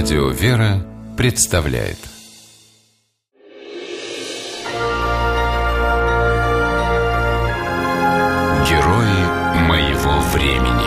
[0.00, 1.98] Радио «Вера» представляет
[8.68, 9.22] Герои
[9.66, 10.86] моего времени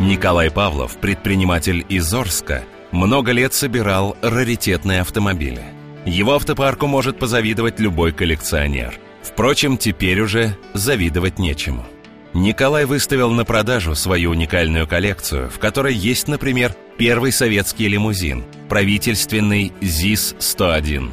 [0.00, 5.62] Николай Павлов, предприниматель из Орска, много лет собирал раритетные автомобили.
[6.06, 8.98] Его автопарку может позавидовать любой коллекционер.
[9.22, 11.86] Впрочем, теперь уже завидовать нечему–
[12.34, 19.72] Николай выставил на продажу свою уникальную коллекцию, в которой есть, например, первый советский лимузин, правительственный
[19.80, 21.10] ЗИС-101.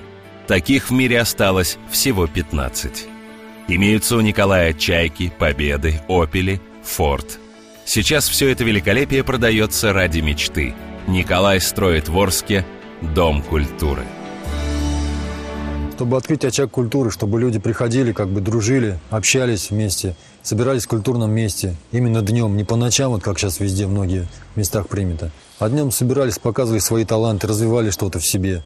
[0.47, 3.07] Таких в мире осталось всего 15.
[3.67, 7.39] Имеются у Николая «Чайки», «Победы», «Опели», «Форд».
[7.85, 10.75] Сейчас все это великолепие продается ради мечты.
[11.07, 12.65] Николай строит в Орске
[13.01, 14.03] Дом культуры
[15.95, 21.31] чтобы открыть очаг культуры, чтобы люди приходили, как бы дружили, общались вместе, собирались в культурном
[21.31, 21.75] месте.
[21.93, 25.31] Именно днем, не по ночам, вот как сейчас везде многие местах принято.
[25.57, 28.61] А днем собирались, показывали свои таланты, развивали что-то в себе.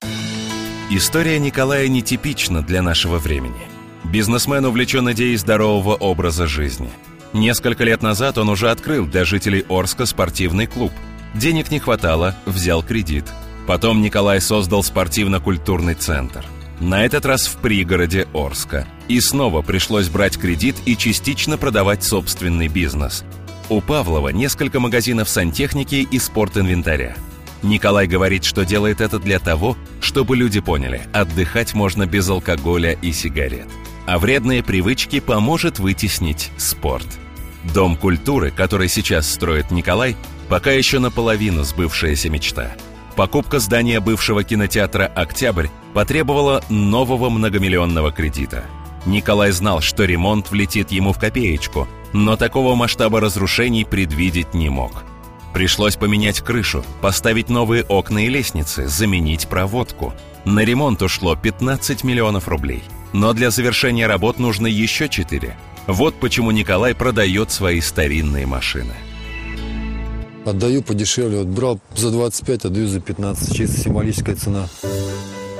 [0.89, 3.61] История Николая нетипична для нашего времени.
[4.11, 6.89] Бизнесмен увлечен идеей здорового образа жизни.
[7.33, 10.91] Несколько лет назад он уже открыл для жителей Орска спортивный клуб.
[11.35, 13.25] Денег не хватало, взял кредит.
[13.67, 16.43] Потом Николай создал спортивно-культурный центр–
[16.79, 18.87] на этот раз в пригороде Орска.
[19.07, 23.23] И снова пришлось брать кредит и частично продавать собственный бизнес.
[23.69, 27.15] У Павлова несколько магазинов сантехники и спортинвентаря.
[27.61, 33.11] Николай говорит, что делает это для того, чтобы люди поняли, отдыхать можно без алкоголя и
[33.11, 33.67] сигарет.
[34.07, 37.07] А вредные привычки поможет вытеснить спорт.
[37.73, 40.15] Дом культуры, который сейчас строит Николай,
[40.47, 42.71] пока еще наполовину сбывшаяся мечта–
[43.19, 48.63] Покупка здания бывшего кинотеатра «Октябрь» потребовала нового многомиллионного кредита.
[49.05, 55.03] Николай знал, что ремонт влетит ему в копеечку, но такого масштаба разрушений предвидеть не мог.
[55.53, 60.13] Пришлось поменять крышу, поставить новые окна и лестницы, заменить проводку.
[60.45, 62.83] На ремонт ушло 15 миллионов рублей.
[63.11, 65.57] Но для завершения работ нужно еще 4.
[65.87, 68.93] Вот почему Николай продает свои старинные машины.
[70.49, 71.39] Отдаю подешевле.
[71.39, 73.55] Вот брал за 25, отдаю за 15.
[73.55, 74.67] Чисто символическая цена.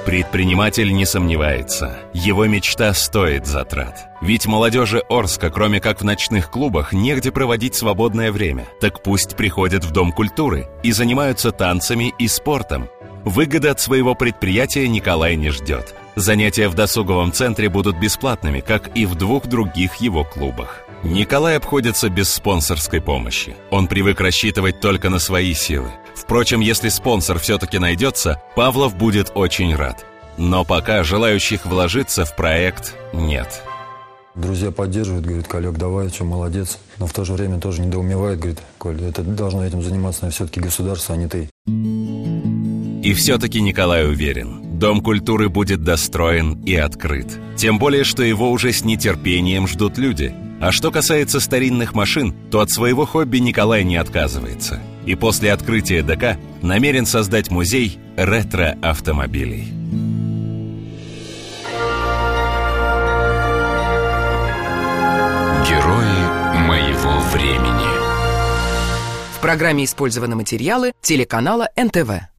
[0.06, 2.00] Предприниматель не сомневается.
[2.14, 4.08] Его мечта стоит затрат.
[4.22, 8.68] Ведь молодежи Орска, кроме как в ночных клубах, негде проводить свободное время.
[8.82, 12.90] Так пусть приходят в Дом культуры и занимаются танцами и спортом.
[13.24, 15.94] Выгоды от своего предприятия Николай не ждет.
[16.16, 20.89] Занятия в досуговом центре будут бесплатными, как и в двух других его клубах.
[21.04, 23.56] Николай обходится без спонсорской помощи.
[23.72, 25.92] Он привык рассчитывать только на свои силы.
[26.14, 30.06] Впрочем, если спонсор все-таки найдется, Павлов будет очень рад.
[30.38, 33.64] Но пока желающих вложиться в проект нет.
[34.36, 36.78] Друзья поддерживают, говорят, Колек, давай, что, молодец.
[36.98, 41.16] Но в то же время тоже недоумевает, говорит, Коль, это должно этим заниматься все-таки государство,
[41.16, 41.50] а не ты.
[43.08, 47.28] И все-таки Николай уверен, Дом культуры будет достроен и открыт.
[47.58, 52.60] Тем более, что его уже с нетерпением ждут люди– а что касается старинных машин, то
[52.60, 54.82] от своего хобби Николай не отказывается.
[55.06, 59.74] И после открытия ДК намерен создать музей ретро-автомобилей.
[65.68, 67.90] Герои моего времени.
[69.36, 72.39] В программе использованы материалы телеканала НТВ.